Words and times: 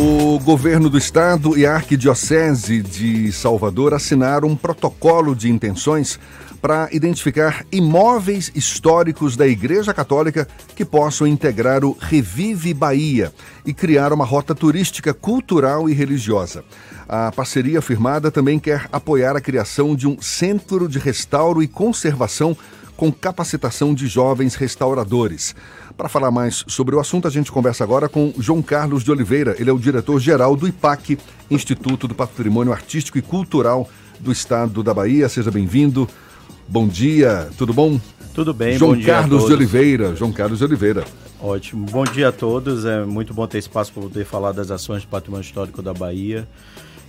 O 0.00 0.38
governo 0.38 0.88
do 0.88 0.96
estado 0.96 1.58
e 1.58 1.66
a 1.66 1.74
Arquidiocese 1.74 2.80
de 2.80 3.32
Salvador 3.32 3.92
assinaram 3.92 4.46
um 4.46 4.54
protocolo 4.54 5.34
de 5.34 5.50
intenções 5.50 6.20
para 6.62 6.88
identificar 6.92 7.66
imóveis 7.72 8.48
históricos 8.54 9.36
da 9.36 9.44
Igreja 9.44 9.92
Católica 9.92 10.46
que 10.76 10.84
possam 10.84 11.26
integrar 11.26 11.84
o 11.84 11.96
Revive 11.98 12.72
Bahia 12.72 13.32
e 13.66 13.74
criar 13.74 14.12
uma 14.12 14.24
rota 14.24 14.54
turística 14.54 15.12
cultural 15.12 15.90
e 15.90 15.94
religiosa. 15.94 16.64
A 17.08 17.32
parceria 17.32 17.82
firmada 17.82 18.30
também 18.30 18.60
quer 18.60 18.88
apoiar 18.92 19.34
a 19.34 19.40
criação 19.40 19.96
de 19.96 20.06
um 20.06 20.22
centro 20.22 20.88
de 20.88 21.00
restauro 21.00 21.60
e 21.60 21.66
conservação 21.66 22.56
com 22.98 23.12
capacitação 23.12 23.94
de 23.94 24.08
jovens 24.08 24.56
restauradores. 24.56 25.54
Para 25.96 26.08
falar 26.08 26.32
mais 26.32 26.64
sobre 26.66 26.96
o 26.96 26.98
assunto, 26.98 27.28
a 27.28 27.30
gente 27.30 27.52
conversa 27.52 27.84
agora 27.84 28.08
com 28.08 28.34
João 28.36 28.60
Carlos 28.60 29.04
de 29.04 29.10
Oliveira. 29.12 29.54
Ele 29.56 29.70
é 29.70 29.72
o 29.72 29.78
diretor-geral 29.78 30.56
do 30.56 30.66
IPAC, 30.66 31.16
Instituto 31.48 32.08
do 32.08 32.14
Patrimônio 32.14 32.72
Artístico 32.72 33.16
e 33.16 33.22
Cultural 33.22 33.88
do 34.18 34.32
Estado 34.32 34.82
da 34.82 34.92
Bahia. 34.92 35.28
Seja 35.28 35.48
bem-vindo. 35.48 36.08
Bom 36.66 36.88
dia, 36.88 37.48
tudo 37.56 37.72
bom? 37.72 38.00
Tudo 38.34 38.52
bem, 38.52 38.76
João 38.76 38.90
bom 38.90 38.96
dia 38.96 39.06
Carlos 39.06 39.46
de 39.46 39.52
Oliveira. 39.52 40.16
João 40.16 40.32
Carlos 40.32 40.58
de 40.58 40.64
Oliveira. 40.64 41.04
Ótimo. 41.40 41.86
Bom 41.86 42.02
dia 42.02 42.30
a 42.30 42.32
todos. 42.32 42.84
É 42.84 43.04
muito 43.04 43.32
bom 43.32 43.46
ter 43.46 43.58
espaço 43.58 43.92
para 43.92 44.02
poder 44.02 44.24
falar 44.24 44.50
das 44.50 44.72
ações 44.72 45.02
do 45.02 45.08
patrimônio 45.08 45.44
histórico 45.44 45.80
da 45.80 45.94
Bahia. 45.94 46.48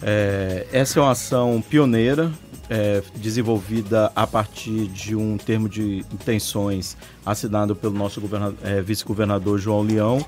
É, 0.01 0.67
essa 0.71 0.99
é 0.99 1.01
uma 1.01 1.11
ação 1.11 1.61
pioneira 1.67 2.31
é, 2.69 3.01
desenvolvida 3.15 4.11
a 4.15 4.27
partir 4.27 4.87
de 4.87 5.15
um 5.15 5.37
termo 5.37 5.67
de 5.67 6.05
intenções 6.13 6.95
assinado 7.25 7.75
pelo 7.75 7.95
nosso 7.95 8.21
é, 8.63 8.81
vice-governador 8.81 9.57
João 9.57 9.81
Leão 9.81 10.25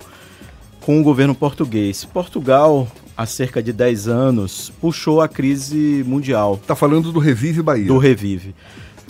com 0.82 1.00
o 1.00 1.04
governo 1.04 1.36
português. 1.36 2.04
Portugal, 2.04 2.88
há 3.16 3.26
cerca 3.26 3.62
de 3.62 3.72
10 3.72 4.08
anos, 4.08 4.74
puxou 4.82 5.22
a 5.22 5.28
crise 5.28 6.04
mundial. 6.08 6.56
Está 6.56 6.76
falando 6.76 7.12
do 7.12 7.20
Revive 7.20 7.62
Bahia. 7.62 7.88
Do 7.88 8.00
Revive. 8.00 8.56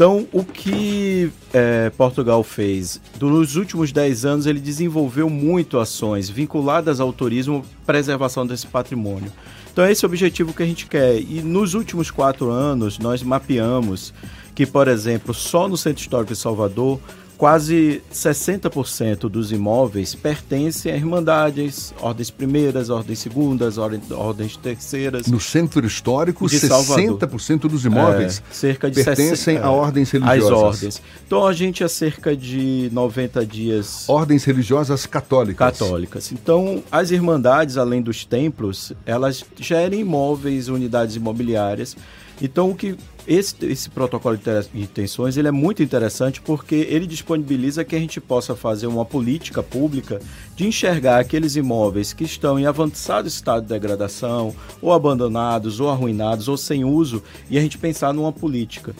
Então, 0.02 0.28
o 0.32 0.44
que 0.44 1.32
é, 1.54 1.92
Portugal 1.92 2.44
fez? 2.44 3.00
Nos 3.22 3.56
últimos 3.56 3.92
10 3.92 4.26
anos, 4.26 4.46
ele 4.48 4.60
desenvolveu 4.60 5.30
muito 5.30 5.78
ações 5.78 6.28
vinculadas 6.28 7.00
ao 7.00 7.14
turismo, 7.14 7.64
preservação 7.86 8.44
desse 8.44 8.66
patrimônio. 8.66 9.32
Então 9.72 9.86
é 9.86 9.92
esse 9.92 10.04
o 10.04 10.08
objetivo 10.08 10.56
que 10.56 10.64
a 10.64 10.66
gente 10.66 10.88
quer. 10.88 11.22
E 11.22 11.44
nos 11.44 11.76
últimos 11.76 12.10
quatro 12.10 12.50
anos, 12.50 12.98
nós 12.98 13.22
mapeamos 13.22 14.12
que, 14.56 14.66
por 14.66 14.88
exemplo, 14.88 15.36
só 15.36 15.68
no 15.68 15.78
Centro 15.78 16.02
Histórico 16.02 16.34
de 16.34 16.40
Salvador, 16.40 17.00
quase 17.42 18.03
60% 18.14 19.28
dos 19.28 19.52
imóveis 19.52 20.14
pertencem 20.14 20.92
a 20.92 20.95
irmandades, 20.95 21.92
ordens 22.00 22.30
primeiras, 22.30 22.92
ordens 22.92 23.17
segundas, 23.17 23.80
ordens 23.80 24.56
terceiras. 24.58 25.25
No 25.25 25.39
centro 25.39 25.84
histórico, 25.84 26.47
de 26.47 26.59
60% 26.59 27.62
dos 27.62 27.84
imóveis 27.84 28.44
é, 28.47 28.53
cerca 28.53 28.92
de 28.92 29.03
pertencem 29.03 29.56
60, 29.56 29.66
a 29.66 29.72
ordens 29.72 30.12
religiosas. 30.12 30.44
As 30.45 30.52
ordens. 30.52 31.02
Então 31.25 31.47
a 31.47 31.52
gente 31.52 31.84
há 31.84 31.89
cerca 31.89 32.38
de 32.38 32.92
90 32.92 33.44
dias. 33.44 34.08
Ordens 34.08 34.44
religiosas 34.44 35.08
católicas. 35.08 35.80
Católicas. 35.80 36.31
Então 36.31 36.84
as 36.92 37.09
irmandades, 37.09 37.75
além 37.75 38.03
dos 38.03 38.23
templos, 38.23 38.94
elas 39.03 39.44
gerem 39.59 40.02
imóveis, 40.02 40.67
unidades 40.67 41.16
imobiliárias. 41.16 41.97
Então 42.42 42.72
o 42.72 42.75
que 42.75 42.97
esse, 43.28 43.56
esse 43.67 43.88
protocolo 43.89 44.36
de 44.36 44.44
intenções 44.73 45.38
ele 45.38 45.47
é 45.47 45.52
muito 45.52 45.84
interessante 45.84 46.42
porque 46.42 46.75
ele 46.89 47.06
disponibiliza 47.06 47.86
que 47.86 47.95
a 47.95 48.00
gente 48.00 48.20
possa 48.20 48.56
fazer 48.56 48.88
uma 48.88 49.06
política 49.06 49.61
pública 49.61 50.20
de 50.56 50.66
enxergar 50.66 51.19
aqueles 51.19 51.56
imóveis 51.56 52.14
que 52.14 52.23
estão 52.23 52.59
em 52.59 52.66
avançado 52.66 53.28
estado 53.28 53.62
de 53.62 53.69
degradação, 53.69 54.56
ou 54.81 54.92
abandonados, 54.92 55.80
ou 55.80 55.89
arruinados, 55.89 56.47
ou 56.47 56.58
sem 56.58 56.84
uso, 56.84 57.22
e 57.50 57.58
a 57.59 57.62
gente 57.62 57.78
pensar 57.78 58.12
numa 58.12 58.31
política. 58.31 58.95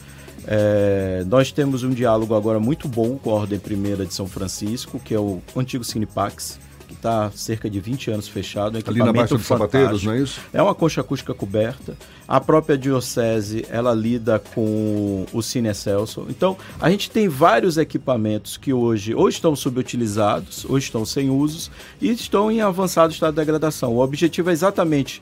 É, 0.46 1.24
nós 1.28 1.52
temos 1.52 1.84
um 1.84 1.92
diálogo 1.92 2.36
agora 2.36 2.60
muito 2.60 2.88
bom 2.88 3.18
com 3.18 3.32
a 3.32 3.34
Ordem 3.34 3.60
Primeira 3.60 4.06
de 4.06 4.14
São 4.14 4.28
Francisco, 4.28 5.00
que 5.00 5.14
é 5.14 5.20
o 5.20 5.42
antigo 5.56 5.84
Cinepax 5.84 6.60
que 6.92 6.98
está 6.98 7.32
cerca 7.32 7.70
de 7.70 7.80
20 7.80 8.12
anos 8.12 8.28
fechado. 8.28 8.78
Um 8.78 8.82
Ali 8.86 9.00
na 9.00 9.14
Baixa 9.14 9.36
dos 9.36 9.48
Sapateiros, 9.48 10.04
não 10.04 10.14
é 10.14 10.20
isso? 10.20 10.40
É 10.54 10.62
uma 10.62 10.76
concha 10.76 11.02
acústica 11.02 11.34
coberta. 11.34 11.96
A 12.28 12.40
própria 12.40 12.78
diocese, 12.78 13.66
ela 13.70 13.94
lida 13.94 14.40
com 14.54 15.26
o 15.34 15.42
Cine 15.42 15.70
Excelso. 15.70 16.26
Então, 16.30 16.58
a 16.80 16.90
gente 16.90 17.10
tem 17.10 17.28
vários 17.28 17.78
equipamentos 17.78 18.58
que 18.58 18.74
hoje 18.74 19.14
ou 19.14 19.28
estão 19.28 19.56
subutilizados, 19.56 20.66
ou 20.66 20.78
estão 20.78 21.06
sem 21.06 21.30
usos, 21.30 21.72
e 22.02 22.10
estão 22.10 22.52
em 22.52 22.62
avançado 22.62 23.14
estado 23.14 23.34
de 23.34 23.40
degradação. 23.40 23.94
O 23.94 24.00
objetivo 24.00 24.50
é 24.50 24.54
exatamente 24.54 25.22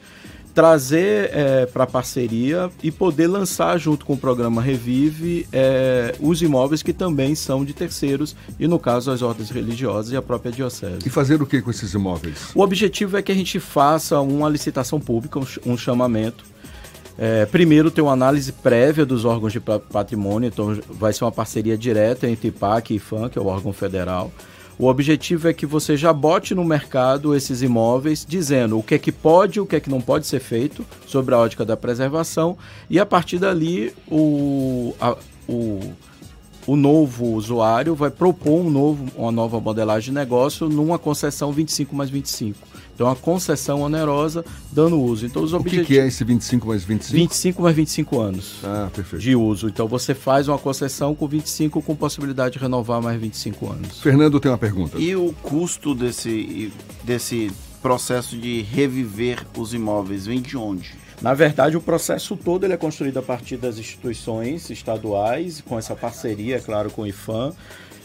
trazer 0.60 1.30
é, 1.34 1.66
para 1.68 1.86
a 1.86 1.88
parceria 1.88 2.70
e 2.84 2.92
poder 2.92 3.28
lançar 3.28 3.78
junto 3.78 4.06
com 4.06 4.12
o 4.12 4.18
programa 4.18 4.62
Revive 4.62 5.48
é, 5.54 6.14
os 6.20 6.42
imóveis 6.42 6.84
que 6.84 6.92
também 6.92 7.34
são 7.34 7.64
de 7.64 7.72
terceiros 7.74 8.36
e 8.60 8.68
no 8.68 8.78
caso 8.78 9.10
as 9.10 9.22
ordens 9.22 9.50
religiosas 9.52 10.12
e 10.12 10.18
a 10.18 10.22
própria 10.22 10.52
diocese. 10.52 11.00
E 11.06 11.10
fazer 11.10 11.42
o 11.42 11.46
que 11.46 11.62
com 11.62 11.72
esses 11.72 11.94
imóveis? 11.94 12.50
O 12.54 12.60
objetivo 12.60 13.16
é 13.16 13.22
que 13.22 13.32
a 13.32 13.36
gente 13.36 13.58
faça 13.58 14.20
uma 14.20 14.50
licitação 14.50 15.00
pública, 15.00 15.40
um, 15.66 15.78
chamamento. 15.78 16.44
É, 17.18 17.46
primeiro 17.46 17.90
ter 17.90 18.02
uma 18.02 18.12
análise 18.12 18.52
prévia 18.52 19.06
dos 19.06 19.24
órgãos 19.24 19.54
de 19.54 19.62
patrimônio, 19.62 20.48
então 20.48 20.78
vai 20.90 21.14
ser 21.14 21.24
uma 21.24 21.32
parceria 21.32 21.78
direta 21.78 22.30
entre 22.30 22.50
IPAC 22.50 22.94
e 22.94 22.98
IFAM, 22.98 23.30
que 23.30 23.40
é 23.40 23.42
o 23.42 23.46
órgão 23.46 23.72
federal. 23.72 24.30
O 24.80 24.88
objetivo 24.88 25.50
é 25.50 25.54
que 25.54 25.66
você 25.66 25.98
já 25.98 26.14
bote 26.14 26.56
no 26.56 26.64
mercado 26.64 27.36
esses 27.36 27.62
imóveis 27.62 28.26
dizendo 28.26 28.80
o 28.80 28.82
que 28.82 28.96
é 28.96 28.98
que 28.98 29.12
pode, 29.12 29.60
o 29.60 29.66
que 29.66 29.76
é 29.76 29.80
que 29.82 29.90
não 29.90 30.00
pode 30.00 30.26
ser 30.26 30.40
feito 30.40 30.86
sobre 31.06 31.36
a 31.36 31.38
ótica 31.38 31.66
da 31.66 31.76
preservação 31.76 32.58
e 32.90 32.98
a 32.98 33.06
partir 33.06 33.40
dali 33.40 33.94
o, 34.10 34.96
a, 35.02 35.18
o, 35.50 35.82
o 36.66 36.78
novo 36.78 37.26
usuário 37.34 37.94
vai 37.94 38.10
propor 38.10 38.62
um 38.62 38.70
novo, 38.70 39.06
uma 39.18 39.34
nova 39.34 39.60
modelagem 39.60 40.14
de 40.14 40.16
negócio 40.18 40.70
numa 40.70 40.98
concessão 40.98 41.52
25 41.52 41.94
mais 41.94 42.10
25. 42.10 42.58
Então, 43.00 43.10
a 43.10 43.16
concessão 43.16 43.80
onerosa 43.80 44.44
dando 44.74 45.00
uso. 45.00 45.26
Então, 45.26 45.42
os 45.42 45.54
o 45.54 45.56
objetivos... 45.56 45.88
que, 45.88 45.94
que 45.94 46.00
é 46.02 46.08
esse 46.08 46.22
25 46.26 46.68
mais 46.68 46.84
25? 46.84 47.16
25 47.16 47.62
mais 47.62 47.74
25 47.74 48.20
anos 48.20 48.56
ah, 48.62 48.90
perfeito. 48.94 49.22
de 49.22 49.38
uso. 49.38 49.70
Então, 49.70 49.88
você 49.88 50.14
faz 50.14 50.50
uma 50.50 50.58
concessão 50.58 51.16
com 51.16 51.26
25 51.26 51.82
com 51.82 51.96
possibilidade 51.96 52.56
de 52.56 52.60
renovar 52.60 53.02
mais 53.02 53.18
25 53.18 53.72
anos. 53.72 54.02
Fernando 54.02 54.38
tem 54.38 54.52
uma 54.52 54.58
pergunta. 54.58 54.98
E 54.98 55.16
o 55.16 55.34
custo 55.42 55.96
desse, 55.96 56.74
desse 57.06 57.50
processo 57.82 58.38
de 58.38 58.64
reviver 58.64 59.46
os 59.58 59.74
imóveis 59.74 60.26
vem 60.26 60.42
de 60.42 60.58
onde? 60.58 60.94
Na 61.22 61.34
verdade, 61.34 61.78
o 61.78 61.82
processo 61.82 62.36
todo 62.36 62.66
ele 62.66 62.74
é 62.74 62.78
construído 62.78 63.20
a 63.20 63.24
partir 63.24 63.56
das 63.56 63.78
instituições 63.78 64.70
estaduais, 64.70 65.62
com 65.62 65.80
essa 65.80 65.96
parceria, 65.96 66.58
é 66.58 66.60
claro, 66.60 66.92
com 66.92 67.04
o 67.04 67.08
IFAM. 67.08 67.54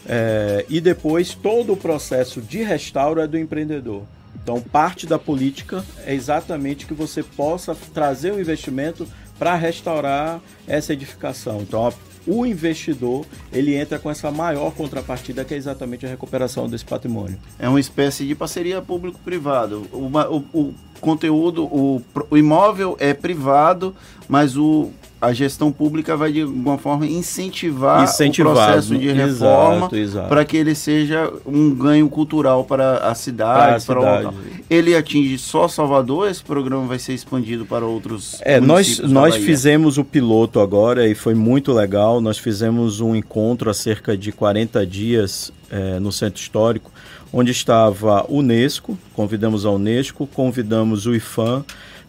É, 0.07 0.65
e 0.69 0.79
depois 0.79 1.33
todo 1.33 1.73
o 1.73 1.77
processo 1.77 2.39
de 2.39 2.63
restauro 2.63 3.19
é 3.19 3.27
do 3.27 3.37
empreendedor. 3.37 4.03
Então, 4.45 4.61
parte 4.61 5.07
da 5.07 5.17
política 5.17 5.83
é 6.05 6.13
exatamente 6.13 6.85
que 6.85 6.93
você 6.93 7.23
possa 7.23 7.75
trazer 7.95 8.31
o 8.31 8.39
investimento 8.39 9.07
para 9.39 9.55
restaurar 9.55 10.39
essa 10.67 10.93
edificação. 10.93 11.61
Então, 11.61 11.91
o 12.27 12.45
investidor 12.45 13.25
ele 13.51 13.73
entra 13.73 13.97
com 13.97 14.07
essa 14.07 14.29
maior 14.29 14.71
contrapartida 14.71 15.43
que 15.43 15.55
é 15.55 15.57
exatamente 15.57 16.05
a 16.05 16.09
recuperação 16.09 16.69
desse 16.69 16.85
patrimônio. 16.85 17.39
É 17.57 17.67
uma 17.67 17.79
espécie 17.79 18.23
de 18.23 18.35
parceria 18.35 18.83
público-privado. 18.83 19.87
O, 19.91 20.11
o, 20.13 20.45
o, 20.53 20.73
conteúdo, 21.01 21.63
o, 21.63 22.03
o 22.29 22.37
imóvel 22.37 22.95
é 22.99 23.15
privado, 23.15 23.95
mas 24.29 24.55
o 24.55 24.91
a 25.25 25.33
gestão 25.33 25.71
pública 25.71 26.15
vai 26.15 26.31
de 26.31 26.41
alguma 26.41 26.77
forma 26.77 27.05
incentivar, 27.05 28.03
incentivar 28.03 28.53
o 28.53 28.55
processo 28.55 28.97
de 28.97 29.11
reforma 29.11 29.89
para 30.29 30.45
que 30.45 30.55
ele 30.55 30.75
seja 30.75 31.31
um 31.45 31.73
ganho 31.73 32.07
cultural 32.09 32.63
para 32.63 32.97
a 32.99 33.15
cidade, 33.15 33.85
para, 33.85 33.99
a 33.99 34.21
cidade. 34.21 34.35
Ele 34.69 34.95
atinge 34.95 35.37
só 35.37 35.67
Salvador, 35.67 36.29
esse 36.29 36.43
programa 36.43 36.85
vai 36.85 36.99
ser 36.99 37.13
expandido 37.13 37.65
para 37.65 37.85
outros 37.85 38.37
É, 38.41 38.59
nós 38.59 38.99
nós 38.99 39.35
fizemos 39.35 39.97
o 39.97 40.03
piloto 40.03 40.59
agora 40.59 41.07
e 41.07 41.15
foi 41.15 41.33
muito 41.33 41.73
legal. 41.73 42.21
Nós 42.21 42.37
fizemos 42.37 42.99
um 43.01 43.15
encontro 43.15 43.69
há 43.69 43.73
cerca 43.73 44.15
de 44.17 44.31
40 44.31 44.85
dias 44.85 45.51
é, 45.69 45.99
no 45.99 46.11
Centro 46.11 46.39
Histórico, 46.39 46.91
onde 47.33 47.51
estava 47.51 48.19
a 48.19 48.25
Unesco, 48.29 48.97
convidamos 49.13 49.65
a 49.65 49.71
Unesco, 49.71 50.27
convidamos 50.27 51.05
o 51.05 51.15
IFAM, 51.15 51.65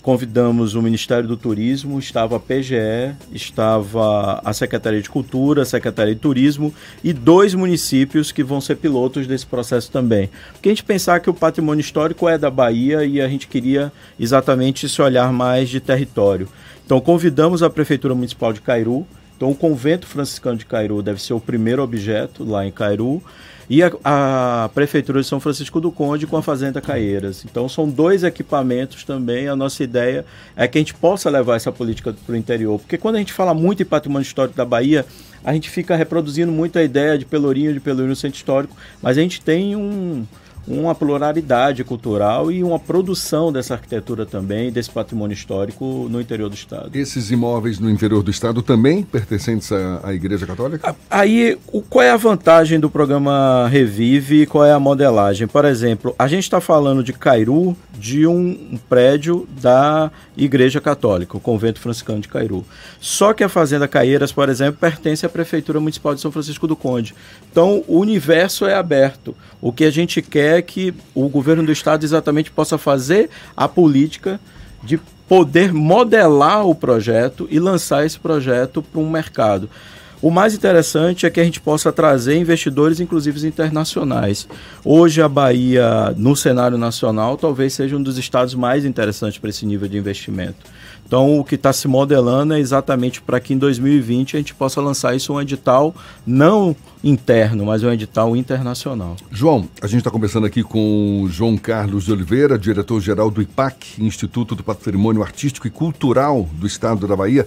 convidamos 0.06 0.76
o 0.76 0.82
Ministério 0.82 1.26
do 1.26 1.36
Turismo, 1.36 1.98
estava 1.98 2.36
a 2.36 2.38
PGE, 2.38 3.12
estava 3.32 4.40
a 4.44 4.52
Secretaria 4.52 5.02
de 5.02 5.10
Cultura, 5.10 5.62
a 5.62 5.64
Secretaria 5.64 6.14
de 6.14 6.20
Turismo 6.20 6.72
e 7.02 7.12
dois 7.12 7.54
municípios 7.54 8.30
que 8.30 8.44
vão 8.44 8.60
ser 8.60 8.76
pilotos 8.76 9.26
desse 9.26 9.44
processo 9.44 9.90
também. 9.90 10.30
Porque 10.52 10.68
a 10.68 10.70
gente 10.70 10.84
pensar 10.84 11.18
que 11.18 11.28
o 11.28 11.34
patrimônio 11.34 11.80
histórico 11.80 12.28
é 12.28 12.38
da 12.38 12.48
Bahia 12.48 13.04
e 13.04 13.20
a 13.20 13.26
gente 13.26 13.48
queria 13.48 13.92
exatamente 14.16 14.86
esse 14.86 15.02
olhar 15.02 15.32
mais 15.32 15.68
de 15.68 15.80
território. 15.80 16.48
Então 16.84 17.00
convidamos 17.00 17.60
a 17.64 17.68
Prefeitura 17.68 18.14
Municipal 18.14 18.52
de 18.52 18.60
Cairu, 18.60 19.04
então 19.36 19.50
o 19.50 19.56
Convento 19.56 20.06
Franciscano 20.06 20.56
de 20.56 20.66
Cairu 20.66 21.02
deve 21.02 21.20
ser 21.20 21.34
o 21.34 21.40
primeiro 21.40 21.82
objeto 21.82 22.44
lá 22.44 22.64
em 22.64 22.70
Cairu. 22.70 23.20
E 23.68 23.82
a, 23.82 23.90
a, 24.04 24.70
Prefeitura 24.74 25.20
de 25.20 25.26
São 25.26 25.40
Francisco 25.40 25.80
do 25.80 25.90
Conde 25.90 26.26
com 26.26 26.36
a 26.36 26.42
Fazenda 26.42 26.80
Caieiras. 26.80 27.44
Então 27.44 27.68
são 27.68 27.88
dois 27.88 28.22
equipamentos 28.22 29.04
também. 29.04 29.48
A 29.48 29.56
nossa 29.56 29.82
ideia 29.82 30.24
é 30.56 30.68
que 30.68 30.78
a 30.78 30.80
gente 30.80 30.94
possa 30.94 31.28
levar 31.28 31.56
essa 31.56 31.72
política 31.72 32.14
para 32.24 32.32
o 32.32 32.36
interior. 32.36 32.78
Porque 32.78 32.96
quando 32.96 33.16
a 33.16 33.18
gente 33.18 33.32
fala 33.32 33.52
muito 33.54 33.82
em 33.82 33.86
patrimônio 33.86 34.24
histórico 34.24 34.56
da 34.56 34.64
Bahia, 34.64 35.04
a 35.44 35.52
gente 35.52 35.70
fica 35.70 35.96
reproduzindo 35.96 36.50
muito 36.52 36.78
a 36.78 36.82
ideia 36.82 37.18
de 37.18 37.24
Pelourinho, 37.24 37.72
de 37.72 37.80
Pelourinho 37.80 38.16
centro 38.16 38.36
histórico, 38.36 38.76
mas 39.02 39.16
a 39.16 39.20
gente 39.20 39.40
tem 39.40 39.76
um 39.76 40.24
uma 40.66 40.94
pluralidade 40.94 41.84
cultural 41.84 42.50
e 42.50 42.62
uma 42.62 42.78
produção 42.78 43.52
dessa 43.52 43.74
arquitetura 43.74 44.26
também, 44.26 44.72
desse 44.72 44.90
patrimônio 44.90 45.34
histórico 45.34 46.08
no 46.10 46.20
interior 46.20 46.48
do 46.48 46.54
Estado. 46.54 46.90
Esses 46.94 47.30
imóveis 47.30 47.78
no 47.78 47.88
interior 47.88 48.22
do 48.22 48.30
Estado 48.30 48.62
também 48.62 49.02
pertencentes 49.02 49.70
à, 49.70 50.00
à 50.02 50.14
Igreja 50.14 50.46
Católica? 50.46 50.94
Aí, 51.10 51.56
o, 51.72 51.82
qual 51.82 52.04
é 52.04 52.10
a 52.10 52.16
vantagem 52.16 52.80
do 52.80 52.90
programa 52.90 53.68
Revive 53.68 54.42
e 54.42 54.46
qual 54.46 54.64
é 54.64 54.72
a 54.72 54.80
modelagem? 54.80 55.46
Por 55.46 55.64
exemplo, 55.64 56.14
a 56.18 56.26
gente 56.26 56.42
está 56.42 56.60
falando 56.60 57.02
de 57.02 57.12
Cairu, 57.12 57.76
de 57.98 58.26
um, 58.26 58.78
prédio 58.88 59.48
da 59.60 60.10
Igreja 60.36 60.80
Católica, 60.80 61.36
o 61.36 61.40
Convento 61.40 61.80
Franciscano 61.80 62.20
de 62.20 62.28
Cairu. 62.28 62.64
Só 63.00 63.32
que 63.32 63.42
a 63.42 63.48
Fazenda 63.48 63.88
Caieiras, 63.88 64.32
por 64.32 64.48
exemplo, 64.48 64.78
pertence 64.78 65.24
à 65.24 65.28
Prefeitura 65.28 65.80
Municipal 65.80 66.14
de 66.14 66.20
São 66.20 66.30
Francisco 66.30 66.66
do 66.66 66.76
Conde. 66.76 67.14
Então, 67.50 67.82
o 67.86 67.98
universo 67.98 68.66
é 68.66 68.74
aberto. 68.74 69.34
O 69.60 69.72
que 69.72 69.84
a 69.84 69.90
gente 69.90 70.20
quer 70.20 70.55
é 70.56 70.62
que 70.62 70.94
o 71.14 71.28
governo 71.28 71.64
do 71.64 71.72
estado 71.72 72.04
exatamente 72.04 72.50
possa 72.50 72.78
fazer 72.78 73.30
a 73.56 73.68
política 73.68 74.40
de 74.82 74.98
poder 75.28 75.72
modelar 75.72 76.66
o 76.66 76.74
projeto 76.74 77.48
e 77.50 77.58
lançar 77.58 78.06
esse 78.06 78.18
projeto 78.18 78.82
para 78.82 79.00
um 79.00 79.10
mercado. 79.10 79.68
O 80.22 80.30
mais 80.30 80.54
interessante 80.54 81.26
é 81.26 81.30
que 81.30 81.38
a 81.38 81.44
gente 81.44 81.60
possa 81.60 81.92
trazer 81.92 82.38
investidores, 82.38 83.00
inclusive 83.00 83.46
internacionais. 83.46 84.48
Hoje, 84.84 85.20
a 85.20 85.28
Bahia, 85.28 86.14
no 86.16 86.34
cenário 86.34 86.78
nacional, 86.78 87.36
talvez 87.36 87.74
seja 87.74 87.96
um 87.96 88.02
dos 88.02 88.16
estados 88.16 88.54
mais 88.54 88.84
interessantes 88.84 89.38
para 89.38 89.50
esse 89.50 89.66
nível 89.66 89.86
de 89.86 89.98
investimento. 89.98 90.56
Então, 91.06 91.38
o 91.38 91.44
que 91.44 91.54
está 91.54 91.72
se 91.72 91.86
modelando 91.86 92.54
é 92.54 92.58
exatamente 92.58 93.22
para 93.22 93.38
que 93.38 93.54
em 93.54 93.58
2020 93.58 94.36
a 94.36 94.40
gente 94.40 94.54
possa 94.54 94.80
lançar 94.80 95.14
isso 95.14 95.32
um 95.32 95.40
edital 95.40 95.94
não 96.26 96.74
interno, 97.04 97.66
mas 97.66 97.84
um 97.84 97.92
edital 97.92 98.34
internacional. 98.34 99.14
João, 99.30 99.68
a 99.80 99.86
gente 99.86 99.98
está 99.98 100.10
conversando 100.10 100.46
aqui 100.46 100.64
com 100.64 101.22
o 101.22 101.28
João 101.28 101.56
Carlos 101.56 102.06
de 102.06 102.12
Oliveira, 102.12 102.58
diretor-geral 102.58 103.30
do 103.30 103.40
IPAC, 103.40 104.02
Instituto 104.02 104.56
do 104.56 104.64
Patrimônio 104.64 105.22
Artístico 105.22 105.68
e 105.68 105.70
Cultural 105.70 106.48
do 106.54 106.66
Estado 106.66 107.06
da 107.06 107.14
Bahia. 107.14 107.46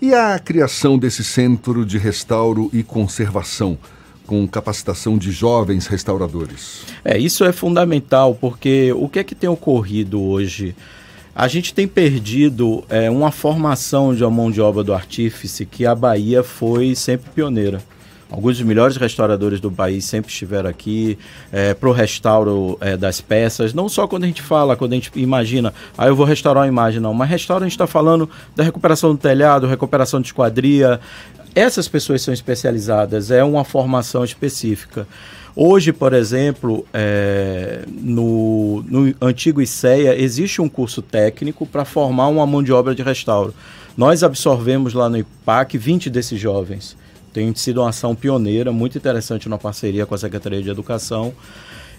E 0.00 0.12
a 0.12 0.38
criação 0.38 0.98
desse 0.98 1.24
centro 1.24 1.84
de 1.84 1.98
restauro 1.98 2.70
e 2.72 2.82
conservação? 2.82 3.78
com 4.26 4.46
capacitação 4.48 5.18
de 5.18 5.30
jovens 5.30 5.86
restauradores. 5.86 6.82
É, 7.04 7.18
isso 7.18 7.44
é 7.44 7.52
fundamental, 7.52 8.34
porque 8.34 8.92
o 8.94 9.08
que 9.08 9.18
é 9.18 9.24
que 9.24 9.34
tem 9.34 9.50
ocorrido 9.50 10.18
hoje? 10.20 10.74
A 11.34 11.48
gente 11.48 11.74
tem 11.74 11.86
perdido 11.86 12.84
é, 12.88 13.10
uma 13.10 13.30
formação 13.30 14.14
de 14.14 14.22
uma 14.22 14.30
mão 14.30 14.50
de 14.50 14.60
obra 14.60 14.82
do 14.82 14.94
artífice 14.94 15.66
que 15.66 15.84
a 15.84 15.94
Bahia 15.94 16.42
foi 16.42 16.94
sempre 16.94 17.30
pioneira. 17.34 17.82
Alguns 18.30 18.58
dos 18.58 18.66
melhores 18.66 18.96
restauradores 18.96 19.60
do 19.60 19.70
país 19.70 20.04
sempre 20.04 20.30
estiveram 20.30 20.68
aqui 20.68 21.18
é, 21.52 21.74
para 21.74 21.88
o 21.88 21.92
restauro 21.92 22.76
é, 22.80 22.96
das 22.96 23.20
peças. 23.20 23.72
Não 23.72 23.88
só 23.88 24.08
quando 24.08 24.24
a 24.24 24.26
gente 24.26 24.42
fala, 24.42 24.76
quando 24.76 24.92
a 24.92 24.96
gente 24.96 25.10
imagina, 25.14 25.72
ah, 25.96 26.06
eu 26.06 26.16
vou 26.16 26.26
restaurar 26.26 26.62
uma 26.64 26.68
imagem, 26.68 27.00
não. 27.00 27.14
Mas 27.14 27.30
restauro 27.30 27.64
a 27.64 27.66
gente 27.66 27.74
está 27.74 27.86
falando 27.86 28.28
da 28.56 28.64
recuperação 28.64 29.12
do 29.12 29.18
telhado, 29.18 29.66
recuperação 29.66 30.20
de 30.20 30.28
esquadria. 30.28 31.00
Essas 31.54 31.86
pessoas 31.86 32.22
são 32.22 32.34
especializadas, 32.34 33.30
é 33.30 33.44
uma 33.44 33.64
formação 33.64 34.24
específica. 34.24 35.06
Hoje, 35.56 35.92
por 35.92 36.12
exemplo, 36.12 36.84
é, 36.92 37.84
no, 37.86 38.82
no 38.88 39.14
antigo 39.20 39.62
ICEA, 39.62 40.20
existe 40.20 40.60
um 40.60 40.68
curso 40.68 41.00
técnico 41.00 41.64
para 41.64 41.84
formar 41.84 42.26
uma 42.26 42.44
mão 42.44 42.60
de 42.60 42.72
obra 42.72 42.92
de 42.92 43.02
restauro. 43.04 43.54
Nós 43.96 44.24
absorvemos 44.24 44.94
lá 44.94 45.08
no 45.08 45.16
IPAC 45.16 45.78
20 45.78 46.10
desses 46.10 46.40
jovens. 46.40 46.96
Tem 47.34 47.52
sido 47.52 47.80
uma 47.80 47.88
ação 47.88 48.14
pioneira, 48.14 48.70
muito 48.70 48.96
interessante 48.96 49.48
na 49.48 49.58
parceria 49.58 50.06
com 50.06 50.14
a 50.14 50.18
Secretaria 50.18 50.62
de 50.62 50.70
Educação. 50.70 51.34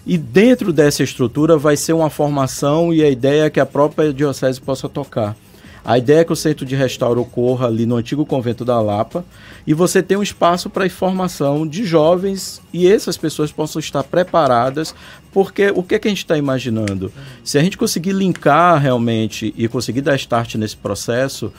E 0.07 0.17
dentro 0.17 0.71
dessa 0.71 1.03
estrutura 1.03 1.57
vai 1.57 1.75
ser 1.75 1.91
uma 1.91 2.09
formação 2.09 2.93
e 2.93 3.03
a 3.03 3.09
ideia 3.09 3.43
é 3.43 3.49
que 3.49 3.59
a 3.59 3.65
própria 3.65 4.13
Diocese 4.13 4.61
possa 4.61 4.87
tocar. 4.87 5.35
A 5.83 5.97
ideia 5.97 6.21
é 6.21 6.23
que 6.23 6.31
o 6.31 6.37
centro 6.37 6.65
de 6.65 6.73
restauro 6.73 7.19
ocorra 7.19 7.67
ali 7.67 7.85
no 7.85 7.97
antigo 7.97 8.25
convento 8.25 8.63
da 8.63 8.79
Lapa 8.79 9.25
e 9.67 9.73
você 9.73 10.01
tem 10.01 10.15
um 10.15 10.23
espaço 10.23 10.69
para 10.69 10.89
formação 10.89 11.67
de 11.67 11.83
jovens 11.83 12.61
e 12.71 12.87
essas 12.87 13.17
pessoas 13.17 13.51
possam 13.51 13.81
estar 13.81 14.03
preparadas, 14.03 14.95
porque 15.33 15.69
o 15.75 15.83
que, 15.83 15.95
é 15.95 15.99
que 15.99 16.07
a 16.07 16.11
gente 16.11 16.23
está 16.23 16.37
imaginando? 16.37 17.11
Se 17.43 17.57
a 17.57 17.61
gente 17.61 17.77
conseguir 17.77 18.13
linkar 18.13 18.81
realmente 18.81 19.53
e 19.57 19.67
conseguir 19.67 20.01
dar 20.01 20.15
start 20.15 20.55
nesse 20.55 20.77
processo, 20.77 21.51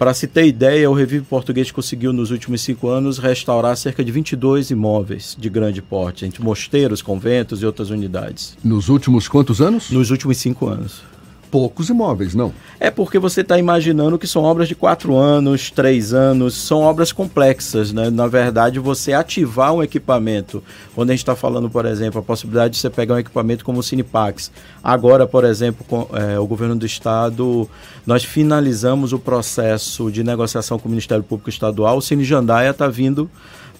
para 0.00 0.14
se 0.14 0.26
ter 0.26 0.46
ideia, 0.46 0.90
o 0.90 0.94
Revive 0.94 1.26
Português 1.26 1.70
conseguiu 1.70 2.10
nos 2.10 2.30
últimos 2.30 2.62
cinco 2.62 2.88
anos 2.88 3.18
restaurar 3.18 3.76
cerca 3.76 4.02
de 4.02 4.10
22 4.10 4.70
imóveis 4.70 5.36
de 5.38 5.50
grande 5.50 5.82
porte, 5.82 6.24
entre 6.24 6.42
mosteiros, 6.42 7.02
conventos 7.02 7.60
e 7.60 7.66
outras 7.66 7.90
unidades. 7.90 8.56
Nos 8.64 8.88
últimos 8.88 9.28
quantos 9.28 9.60
anos? 9.60 9.90
Nos 9.90 10.10
últimos 10.10 10.38
cinco 10.38 10.68
anos 10.68 11.02
poucos 11.50 11.88
imóveis, 11.88 12.34
não? 12.34 12.52
É 12.78 12.90
porque 12.90 13.18
você 13.18 13.40
está 13.40 13.58
imaginando 13.58 14.18
que 14.18 14.26
são 14.26 14.42
obras 14.42 14.68
de 14.68 14.74
quatro 14.74 15.16
anos, 15.16 15.70
três 15.70 16.14
anos, 16.14 16.54
são 16.54 16.80
obras 16.80 17.12
complexas, 17.12 17.92
né? 17.92 18.08
Na 18.08 18.26
verdade, 18.26 18.78
você 18.78 19.12
ativar 19.12 19.72
um 19.74 19.82
equipamento, 19.82 20.62
quando 20.94 21.10
a 21.10 21.12
gente 21.12 21.22
está 21.22 21.34
falando, 21.34 21.68
por 21.68 21.84
exemplo, 21.86 22.20
a 22.20 22.22
possibilidade 22.22 22.74
de 22.74 22.80
você 22.80 22.88
pegar 22.88 23.14
um 23.14 23.18
equipamento 23.18 23.64
como 23.64 23.80
o 23.80 23.82
Cinepax. 23.82 24.52
Agora, 24.82 25.26
por 25.26 25.44
exemplo, 25.44 25.84
com, 25.88 26.08
é, 26.16 26.38
o 26.38 26.46
governo 26.46 26.76
do 26.76 26.86
estado, 26.86 27.68
nós 28.06 28.24
finalizamos 28.24 29.12
o 29.12 29.18
processo 29.18 30.10
de 30.10 30.22
negociação 30.22 30.78
com 30.78 30.88
o 30.88 30.90
Ministério 30.90 31.24
Público 31.24 31.50
Estadual. 31.50 31.98
O 31.98 32.02
Cine 32.02 32.24
Jandaia 32.24 32.70
está 32.70 32.88
vindo 32.88 33.30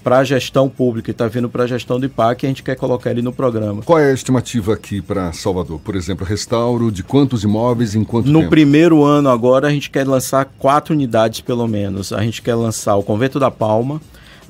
para 0.03 0.19
a 0.19 0.25
gestão 0.25 0.69
pública 0.69 1.11
e 1.11 1.13
está 1.13 1.27
vindo 1.27 1.49
para 1.49 1.65
a 1.65 1.67
gestão 1.67 1.99
do 1.99 2.07
IPAC 2.07 2.47
a 2.47 2.49
gente 2.49 2.63
quer 2.63 2.77
colocar 2.77 3.11
ele 3.11 3.23
no 3.23 3.33
programa. 3.33 3.83
Qual 3.83 3.99
é 3.99 4.11
a 4.11 4.15
estimativa 4.15 4.75
aqui 4.75 5.01
para 5.01 5.33
Salvador? 5.33 5.79
Por 5.81 5.95
exemplo, 5.95 6.27
restauro 6.27 6.91
de 6.91 7.03
quantos 7.03 7.45
imóveis 7.45 7.95
em 7.95 8.05
quanto 8.05 8.29
no 8.29 8.41
tempo? 8.41 8.51
primeiro 8.51 9.05
ano 9.05 9.29
agora 9.29 9.69
a 9.69 9.71
gente 9.71 9.91
quer 9.91 10.07
lançar 10.07 10.45
quatro 10.59 10.95
unidades 10.95 11.41
pelo 11.41 11.67
menos. 11.67 12.13
A 12.13 12.23
gente 12.23 12.43
quer 12.43 12.55
lançar 12.55 12.97
o 12.97 13.03
Convento 13.03 13.39
da 13.39 13.51
Palma, 13.51 14.01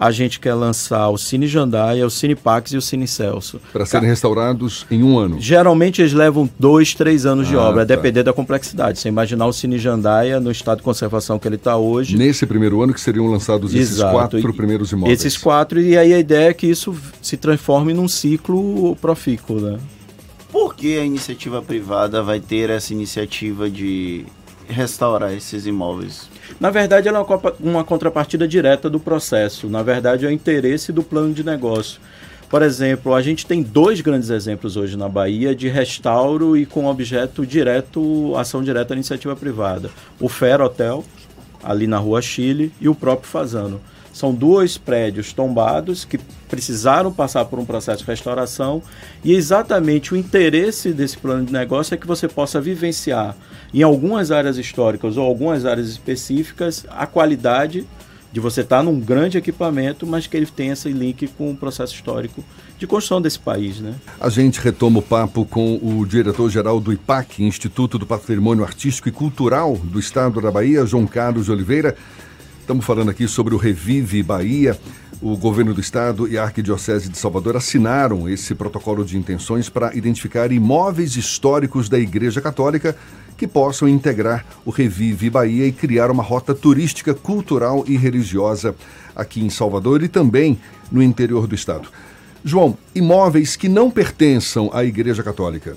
a 0.00 0.10
gente 0.10 0.40
quer 0.40 0.54
lançar 0.54 1.10
o 1.10 1.18
Cine 1.18 1.46
Jandaia, 1.46 2.06
o 2.06 2.10
Cine 2.10 2.34
Pax 2.34 2.72
e 2.72 2.76
o 2.78 2.80
Cine 2.80 3.06
Celso. 3.06 3.60
Para 3.70 3.84
serem 3.84 4.08
restaurados 4.08 4.86
em 4.90 5.02
um 5.02 5.18
ano? 5.18 5.38
Geralmente 5.38 6.00
eles 6.00 6.14
levam 6.14 6.48
dois, 6.58 6.94
três 6.94 7.26
anos 7.26 7.46
ah, 7.48 7.50
de 7.50 7.56
obra, 7.58 7.74
tá. 7.74 7.92
a 7.92 7.96
depender 7.96 8.22
da 8.22 8.32
complexidade. 8.32 8.98
Você 8.98 9.10
imaginar 9.10 9.44
o 9.44 9.52
Cine 9.52 9.78
Jandaia 9.78 10.40
no 10.40 10.50
estado 10.50 10.78
de 10.78 10.84
conservação 10.84 11.38
que 11.38 11.46
ele 11.46 11.56
está 11.56 11.76
hoje. 11.76 12.16
Nesse 12.16 12.46
primeiro 12.46 12.80
ano 12.80 12.94
que 12.94 13.00
seriam 13.00 13.26
lançados 13.26 13.74
esses 13.74 13.96
Exato. 13.96 14.12
quatro 14.14 14.54
primeiros 14.54 14.90
imóveis. 14.90 15.20
Esses 15.20 15.36
quatro, 15.36 15.78
e 15.78 15.98
aí 15.98 16.14
a 16.14 16.18
ideia 16.18 16.48
é 16.48 16.54
que 16.54 16.66
isso 16.66 16.96
se 17.20 17.36
transforme 17.36 17.92
num 17.92 18.08
ciclo 18.08 18.96
profícuo, 18.96 19.60
né? 19.60 19.78
Por 20.50 20.74
que 20.74 20.98
a 20.98 21.04
iniciativa 21.04 21.60
privada 21.60 22.22
vai 22.22 22.40
ter 22.40 22.70
essa 22.70 22.94
iniciativa 22.94 23.68
de 23.68 24.24
restaurar 24.70 25.32
esses 25.32 25.66
imóveis? 25.66 26.28
Na 26.58 26.70
verdade, 26.70 27.08
ela 27.08 27.18
é 27.18 27.52
uma 27.60 27.84
contrapartida 27.84 28.46
direta 28.46 28.88
do 28.88 28.98
processo. 28.98 29.68
Na 29.68 29.82
verdade, 29.82 30.24
é 30.24 30.28
o 30.28 30.32
interesse 30.32 30.92
do 30.92 31.02
plano 31.02 31.34
de 31.34 31.44
negócio. 31.44 32.00
Por 32.48 32.62
exemplo, 32.62 33.14
a 33.14 33.22
gente 33.22 33.46
tem 33.46 33.62
dois 33.62 34.00
grandes 34.00 34.28
exemplos 34.28 34.76
hoje 34.76 34.96
na 34.96 35.08
Bahia 35.08 35.54
de 35.54 35.68
restauro 35.68 36.56
e 36.56 36.66
com 36.66 36.86
objeto 36.86 37.46
direto, 37.46 38.34
ação 38.36 38.60
direta 38.60 38.88
da 38.88 38.96
iniciativa 38.96 39.36
privada. 39.36 39.88
O 40.18 40.28
Fer 40.28 40.60
Hotel, 40.60 41.04
ali 41.62 41.86
na 41.86 41.98
Rua 41.98 42.20
Chile, 42.20 42.72
e 42.80 42.88
o 42.88 42.94
próprio 42.94 43.30
Fazano. 43.30 43.80
São 44.20 44.34
dois 44.34 44.76
prédios 44.76 45.32
tombados 45.32 46.04
que 46.04 46.18
precisaram 46.46 47.10
passar 47.10 47.46
por 47.46 47.58
um 47.58 47.64
processo 47.64 48.00
de 48.00 48.10
restauração 48.10 48.82
e 49.24 49.32
exatamente 49.32 50.12
o 50.12 50.16
interesse 50.16 50.92
desse 50.92 51.16
plano 51.16 51.46
de 51.46 51.50
negócio 51.54 51.94
é 51.94 51.96
que 51.96 52.06
você 52.06 52.28
possa 52.28 52.60
vivenciar 52.60 53.34
em 53.72 53.82
algumas 53.82 54.30
áreas 54.30 54.58
históricas 54.58 55.16
ou 55.16 55.24
algumas 55.24 55.64
áreas 55.64 55.88
específicas 55.88 56.84
a 56.90 57.06
qualidade 57.06 57.86
de 58.30 58.40
você 58.40 58.60
estar 58.60 58.82
num 58.82 59.00
grande 59.00 59.38
equipamento, 59.38 60.06
mas 60.06 60.26
que 60.26 60.36
ele 60.36 60.44
tenha 60.44 60.74
esse 60.74 60.90
link 60.90 61.26
com 61.28 61.50
o 61.52 61.56
processo 61.56 61.94
histórico 61.94 62.44
de 62.78 62.86
construção 62.86 63.22
desse 63.22 63.38
país, 63.38 63.80
né? 63.80 63.94
A 64.20 64.28
gente 64.28 64.60
retoma 64.60 64.98
o 64.98 65.02
papo 65.02 65.46
com 65.46 65.80
o 65.82 66.04
diretor-geral 66.04 66.78
do 66.78 66.92
IPAC, 66.92 67.42
Instituto 67.42 67.98
do 67.98 68.04
Patrimônio 68.04 68.64
Artístico 68.64 69.08
e 69.08 69.12
Cultural 69.12 69.78
do 69.82 69.98
Estado 69.98 70.42
da 70.42 70.50
Bahia, 70.50 70.84
João 70.84 71.06
Carlos 71.06 71.46
de 71.46 71.52
Oliveira. 71.52 71.96
Estamos 72.70 72.86
falando 72.86 73.10
aqui 73.10 73.26
sobre 73.26 73.52
o 73.52 73.58
Revive 73.58 74.22
Bahia. 74.22 74.78
O 75.20 75.36
governo 75.36 75.74
do 75.74 75.80
estado 75.80 76.28
e 76.28 76.38
a 76.38 76.44
Arquidiocese 76.44 77.08
de 77.08 77.18
Salvador 77.18 77.56
assinaram 77.56 78.28
esse 78.28 78.54
protocolo 78.54 79.04
de 79.04 79.18
intenções 79.18 79.68
para 79.68 79.92
identificar 79.96 80.52
imóveis 80.52 81.16
históricos 81.16 81.88
da 81.88 81.98
Igreja 81.98 82.40
Católica 82.40 82.96
que 83.36 83.48
possam 83.48 83.88
integrar 83.88 84.46
o 84.64 84.70
Revive 84.70 85.28
Bahia 85.28 85.66
e 85.66 85.72
criar 85.72 86.12
uma 86.12 86.22
rota 86.22 86.54
turística, 86.54 87.12
cultural 87.12 87.82
e 87.88 87.96
religiosa 87.96 88.72
aqui 89.16 89.44
em 89.44 89.50
Salvador 89.50 90.00
e 90.04 90.08
também 90.08 90.56
no 90.92 91.02
interior 91.02 91.48
do 91.48 91.56
estado. 91.56 91.88
João, 92.44 92.78
imóveis 92.94 93.56
que 93.56 93.68
não 93.68 93.90
pertençam 93.90 94.70
à 94.72 94.84
Igreja 94.84 95.24
Católica 95.24 95.76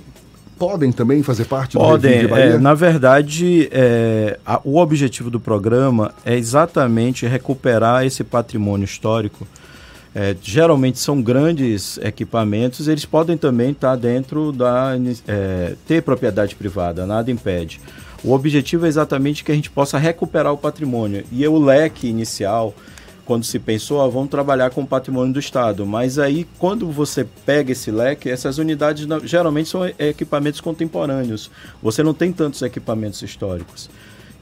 podem 0.68 0.94
também 0.94 1.22
fazer 1.22 1.44
parte 1.44 1.78
podem, 1.78 2.22
do 2.24 2.30
Podem. 2.30 2.46
É, 2.46 2.58
na 2.58 2.74
verdade, 2.74 3.68
é, 3.70 4.40
a, 4.46 4.62
o 4.64 4.78
objetivo 4.78 5.30
do 5.30 5.40
programa 5.40 6.14
é 6.24 6.38
exatamente 6.38 7.26
recuperar 7.26 8.06
esse 8.06 8.24
patrimônio 8.24 8.86
histórico. 8.86 9.46
É, 10.16 10.36
geralmente 10.42 11.00
são 11.00 11.22
grandes 11.22 11.98
equipamentos, 11.98 12.88
eles 12.88 13.04
podem 13.04 13.36
também 13.36 13.72
estar 13.72 13.96
dentro 13.96 14.52
da 14.52 14.92
é, 15.28 15.74
ter 15.88 16.02
propriedade 16.02 16.56
privada, 16.56 17.06
nada 17.06 17.30
impede. 17.30 17.82
O 18.24 18.32
objetivo 18.32 18.86
é 18.86 18.90
exatamente 18.90 19.44
que 19.44 19.52
a 19.52 19.56
gente 19.56 19.70
possa 19.70 19.98
recuperar 19.98 20.54
o 20.54 20.58
patrimônio 20.58 21.26
e 21.30 21.46
o 21.46 21.58
leque 21.58 22.08
inicial 22.08 22.74
quando 23.26 23.44
se 23.44 23.58
pensou, 23.60 24.02
ah, 24.02 24.08
vamos 24.08 24.30
trabalhar 24.30 24.70
com 24.70 24.82
o 24.82 24.88
patrimônio 24.88 25.34
do 25.34 25.40
Estado. 25.40 25.86
Mas 25.86 26.20
aí, 26.20 26.46
quando 26.58 26.92
você 26.92 27.26
pega 27.46 27.72
esse 27.72 27.90
leque, 27.90 28.30
essas 28.30 28.58
unidades 28.58 29.08
geralmente 29.24 29.70
são 29.70 29.86
equipamentos 29.98 30.60
contemporâneos. 30.62 31.50
Você 31.82 32.04
não 32.04 32.14
tem 32.14 32.32
tantos 32.32 32.62
equipamentos 32.62 33.22
históricos. 33.22 33.90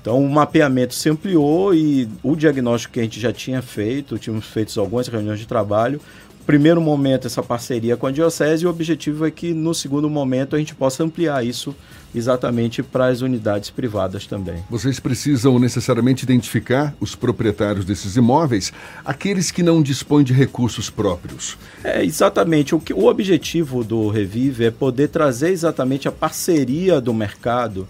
Então, 0.01 0.23
o 0.23 0.29
mapeamento 0.29 0.95
se 0.95 1.09
ampliou 1.09 1.75
e 1.75 2.09
o 2.23 2.35
diagnóstico 2.35 2.95
que 2.95 2.99
a 2.99 3.03
gente 3.03 3.19
já 3.19 3.31
tinha 3.31 3.61
feito, 3.61 4.17
tínhamos 4.17 4.45
feito 4.45 4.79
algumas 4.79 5.07
reuniões 5.07 5.39
de 5.39 5.45
trabalho, 5.45 6.01
primeiro 6.45 6.81
momento 6.81 7.27
essa 7.27 7.43
parceria 7.43 7.95
com 7.95 8.07
a 8.07 8.11
Diocese 8.11 8.63
e 8.63 8.67
o 8.67 8.69
objetivo 8.69 9.25
é 9.25 9.31
que 9.31 9.53
no 9.53 9.73
segundo 9.73 10.09
momento 10.09 10.55
a 10.55 10.59
gente 10.59 10.75
possa 10.75 11.03
ampliar 11.03 11.45
isso 11.45 11.75
exatamente 12.13 12.83
para 12.83 13.07
as 13.07 13.21
unidades 13.21 13.69
privadas 13.69 14.25
também. 14.25 14.63
Vocês 14.69 14.99
precisam 14.99 15.57
necessariamente 15.59 16.23
identificar 16.23 16.93
os 16.99 17.15
proprietários 17.15 17.85
desses 17.85 18.15
imóveis, 18.15 18.71
aqueles 19.03 19.51
que 19.51 19.63
não 19.63 19.81
dispõem 19.81 20.23
de 20.23 20.33
recursos 20.33 20.89
próprios. 20.89 21.57
É, 21.83 22.03
exatamente. 22.03 22.75
O, 22.75 22.79
que, 22.79 22.93
o 22.93 23.05
objetivo 23.05 23.83
do 23.83 24.09
Revive 24.09 24.65
é 24.65 24.71
poder 24.71 25.07
trazer 25.07 25.49
exatamente 25.49 26.07
a 26.07 26.11
parceria 26.11 26.99
do 26.99 27.13
mercado. 27.13 27.87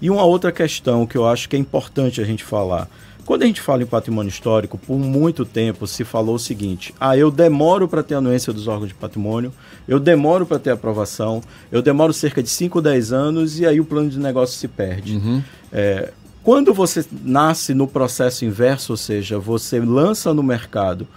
E 0.00 0.10
uma 0.10 0.24
outra 0.24 0.52
questão 0.52 1.06
que 1.06 1.16
eu 1.16 1.26
acho 1.26 1.48
que 1.48 1.56
é 1.56 1.58
importante 1.58 2.20
a 2.20 2.24
gente 2.24 2.44
falar. 2.44 2.88
Quando 3.24 3.42
a 3.42 3.46
gente 3.46 3.60
fala 3.60 3.82
em 3.82 3.86
patrimônio 3.86 4.28
histórico, 4.28 4.76
por 4.76 4.98
muito 4.98 5.44
tempo 5.44 5.86
se 5.86 6.04
falou 6.04 6.34
o 6.34 6.38
seguinte: 6.38 6.94
ah, 7.00 7.16
eu 7.16 7.30
demoro 7.30 7.88
para 7.88 8.02
ter 8.02 8.14
a 8.14 8.18
anuência 8.18 8.52
dos 8.52 8.68
órgãos 8.68 8.88
de 8.88 8.94
patrimônio, 8.94 9.52
eu 9.88 9.98
demoro 9.98 10.44
para 10.44 10.58
ter 10.58 10.70
aprovação, 10.70 11.42
eu 11.72 11.80
demoro 11.80 12.12
cerca 12.12 12.42
de 12.42 12.50
5, 12.50 12.80
10 12.82 13.12
anos 13.12 13.58
e 13.58 13.66
aí 13.66 13.80
o 13.80 13.84
plano 13.84 14.10
de 14.10 14.18
negócio 14.18 14.58
se 14.58 14.68
perde. 14.68 15.16
Uhum. 15.16 15.42
É, 15.72 16.12
quando 16.42 16.74
você 16.74 17.04
nasce 17.22 17.72
no 17.72 17.88
processo 17.88 18.44
inverso, 18.44 18.92
ou 18.92 18.96
seja, 18.98 19.38
você 19.38 19.80
lança 19.80 20.34
no 20.34 20.42
mercado 20.42 21.08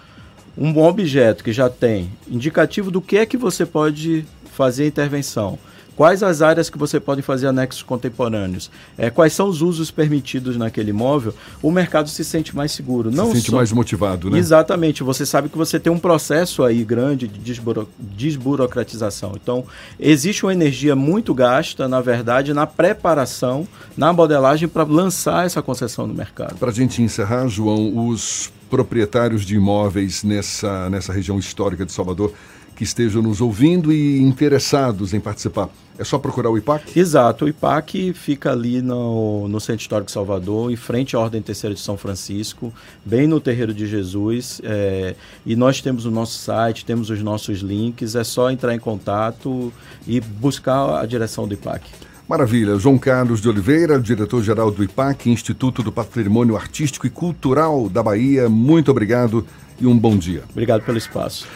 um 0.58 0.72
bom 0.72 0.88
objeto 0.88 1.44
que 1.44 1.52
já 1.52 1.70
tem 1.70 2.10
indicativo 2.28 2.90
do 2.90 3.02
que 3.02 3.18
é 3.18 3.26
que 3.26 3.38
você 3.38 3.66
pode 3.66 4.26
fazer 4.54 4.86
a 4.86 4.88
intervenção, 4.88 5.60
Quais 5.98 6.22
as 6.22 6.44
áreas 6.44 6.70
que 6.70 6.78
você 6.78 7.00
pode 7.00 7.24
fazer 7.24 7.48
anexos 7.48 7.82
contemporâneos? 7.82 8.70
É, 8.96 9.10
quais 9.10 9.34
são 9.34 9.50
os 9.50 9.64
usos 9.64 9.90
permitidos 9.90 10.56
naquele 10.56 10.92
imóvel? 10.92 11.34
O 11.60 11.72
mercado 11.72 12.08
se 12.08 12.24
sente 12.24 12.56
mais 12.56 12.72
seguro. 12.72 13.10
Não 13.10 13.30
se 13.30 13.38
sente 13.38 13.50
só... 13.50 13.58
mais 13.58 13.72
motivado, 13.72 14.30
né? 14.30 14.38
Exatamente. 14.38 15.02
Você 15.02 15.26
sabe 15.26 15.50
que 15.50 15.58
você 15.58 15.80
tem 15.80 15.92
um 15.92 15.98
processo 15.98 16.64
aí 16.64 16.84
grande 16.84 17.28
de 17.28 17.40
desburo... 17.40 17.90
desburocratização. 17.98 19.34
Então, 19.42 19.66
existe 20.00 20.46
uma 20.46 20.54
energia 20.54 20.96
muito 20.96 21.34
gasta, 21.34 21.88
na 21.88 22.00
verdade, 22.00 22.54
na 22.54 22.68
preparação, 22.68 23.68
na 23.98 24.14
modelagem 24.14 24.68
para 24.70 24.84
lançar 24.84 25.48
essa 25.48 25.64
concessão 25.64 26.06
no 26.06 26.14
mercado. 26.14 26.58
Para 26.58 26.70
a 26.70 26.74
gente 26.74 27.02
encerrar, 27.02 27.48
João, 27.48 28.08
os 28.08 28.52
proprietários 28.70 29.44
de 29.44 29.56
imóveis 29.56 30.24
nessa, 30.24 30.90
nessa 30.92 31.12
região 31.12 31.40
histórica 31.40 31.86
de 31.86 31.92
Salvador 31.92 32.34
que 32.78 32.84
estejam 32.84 33.24
nos 33.24 33.42
ouvindo 33.42 33.92
e 33.92 34.22
interessados 34.22 35.12
em 35.12 35.20
participar. 35.20 35.68
É 35.98 36.04
só 36.04 36.20
procurar 36.20 36.52
o 36.52 36.58
IPAC? 36.60 36.98
Exato, 36.98 37.46
o 37.46 37.48
IPAC 37.50 38.14
fica 38.14 38.52
ali 38.52 38.84
no, 38.84 39.48
no 39.48 39.60
Centro 39.60 39.82
Histórico 39.82 40.06
de 40.06 40.12
Salvador, 40.12 40.72
em 40.72 40.76
frente 40.76 41.16
à 41.16 41.20
Ordem 41.20 41.42
Terceira 41.42 41.74
de 41.74 41.82
São 41.82 41.98
Francisco, 41.98 42.72
bem 43.04 43.26
no 43.26 43.40
Terreiro 43.40 43.74
de 43.74 43.88
Jesus. 43.88 44.62
É, 44.64 45.16
e 45.44 45.56
nós 45.56 45.82
temos 45.82 46.06
o 46.06 46.12
nosso 46.12 46.38
site, 46.38 46.86
temos 46.86 47.10
os 47.10 47.24
nossos 47.24 47.62
links, 47.62 48.14
é 48.14 48.24
só 48.24 48.52
entrar 48.52 48.76
em 48.76 48.80
contato 48.80 49.74
e 50.06 50.22
buscar 50.22 51.02
a 51.02 51.06
direção 51.08 51.48
do 51.48 51.56
IPAC. 51.56 51.90
Maravilha. 52.30 52.78
João 52.78 53.00
Carlos 53.00 53.42
de 53.42 53.50
Oliveira, 53.50 54.00
diretor-geral 54.00 54.70
do 54.70 54.84
IPAC, 54.84 55.32
Instituto 55.32 55.82
do 55.82 55.92
Patrimônio 55.92 56.56
Artístico 56.56 57.08
e 57.08 57.10
Cultural 57.10 57.90
da 57.90 58.04
Bahia, 58.04 58.48
muito 58.48 58.92
obrigado 58.92 59.48
e 59.80 59.88
um 59.88 59.98
bom 59.98 60.16
dia. 60.16 60.44
Obrigado 60.52 60.84
pelo 60.84 60.98
espaço. 60.98 61.48